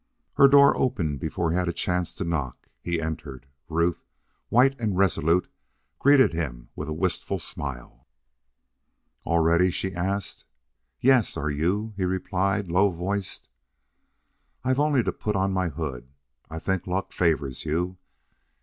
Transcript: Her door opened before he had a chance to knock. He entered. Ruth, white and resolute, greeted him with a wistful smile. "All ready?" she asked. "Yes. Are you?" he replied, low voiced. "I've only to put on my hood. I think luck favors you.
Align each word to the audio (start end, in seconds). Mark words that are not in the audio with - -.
Her 0.33 0.47
door 0.47 0.75
opened 0.75 1.19
before 1.19 1.51
he 1.51 1.57
had 1.57 1.67
a 1.67 1.71
chance 1.71 2.11
to 2.15 2.23
knock. 2.23 2.67
He 2.81 2.99
entered. 2.99 3.45
Ruth, 3.69 4.03
white 4.49 4.75
and 4.79 4.97
resolute, 4.97 5.47
greeted 5.99 6.33
him 6.33 6.69
with 6.75 6.89
a 6.89 6.91
wistful 6.91 7.37
smile. 7.37 8.07
"All 9.25 9.43
ready?" 9.43 9.69
she 9.69 9.93
asked. 9.93 10.43
"Yes. 11.01 11.37
Are 11.37 11.51
you?" 11.51 11.93
he 11.97 12.05
replied, 12.05 12.67
low 12.67 12.89
voiced. 12.89 13.47
"I've 14.63 14.79
only 14.79 15.03
to 15.03 15.13
put 15.13 15.35
on 15.35 15.53
my 15.53 15.69
hood. 15.69 16.09
I 16.49 16.57
think 16.57 16.87
luck 16.87 17.13
favors 17.13 17.63
you. 17.63 17.99